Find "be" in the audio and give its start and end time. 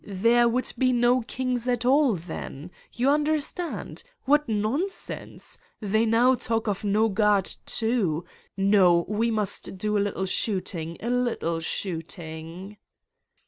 0.79-0.91